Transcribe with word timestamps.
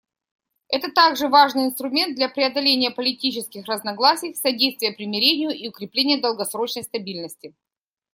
Это 0.69 0.91
также 0.91 1.27
важный 1.27 1.65
инструмент 1.67 2.15
для 2.15 2.27
преодоления 2.27 2.89
политических 2.89 3.67
разногласий, 3.67 4.33
содействия 4.33 4.93
примирению 4.93 5.51
и 5.51 5.67
укрепления 5.67 6.19
долгосрочной 6.19 6.81
стабильности. 6.81 7.53